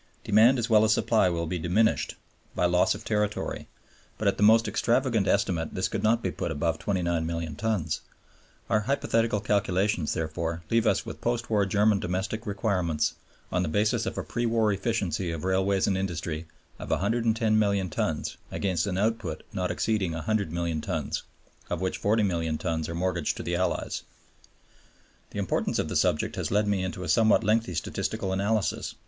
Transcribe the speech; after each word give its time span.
Demand 0.23 0.57
as 0.57 0.67
well 0.67 0.83
as 0.83 0.91
supply 0.91 1.29
will 1.29 1.45
be 1.45 1.59
diminished 1.59 2.15
by 2.55 2.65
loss 2.65 2.95
of 2.95 3.05
territory, 3.05 3.67
but 4.17 4.27
at 4.27 4.35
the 4.37 4.41
most 4.41 4.67
extravagant 4.67 5.27
estimate 5.27 5.75
this 5.75 5.87
could 5.87 6.01
not 6.01 6.23
be 6.23 6.31
put 6.31 6.49
above 6.49 6.79
29,000,000 6.79 7.55
tons. 7.55 8.01
Our 8.67 8.79
hypothetical 8.79 9.39
calculations, 9.39 10.15
therefore, 10.15 10.63
leave 10.71 10.87
us 10.87 11.05
with 11.05 11.21
post 11.21 11.51
war 11.51 11.67
German 11.67 11.99
domestic 11.99 12.47
requirements, 12.47 13.13
on 13.51 13.61
the 13.61 13.69
basis 13.69 14.07
of 14.07 14.17
a 14.17 14.23
pre 14.23 14.47
war 14.47 14.73
efficiency 14.73 15.29
of 15.29 15.43
railways 15.43 15.85
and 15.85 15.95
industry, 15.95 16.47
of 16.79 16.89
110,000,000 16.89 17.91
tons 17.91 18.37
against 18.49 18.87
an 18.87 18.97
output 18.97 19.43
not 19.53 19.69
exceeding 19.69 20.13
100,000,000 20.15 20.81
tons, 20.81 21.21
of 21.69 21.79
which 21.79 21.99
40,000,000 21.99 22.57
tons 22.57 22.89
are 22.89 22.95
mortgaged 22.95 23.37
to 23.37 23.43
the 23.43 23.55
Allies. 23.55 24.01
The 25.29 25.37
importance 25.37 25.77
of 25.77 25.89
the 25.89 25.95
subject 25.95 26.37
has 26.37 26.49
led 26.49 26.67
me 26.67 26.83
into 26.83 27.03
a 27.03 27.07
somewhat 27.07 27.43
lengthy 27.43 27.75
statistical 27.75 28.33
analysis. 28.33 28.95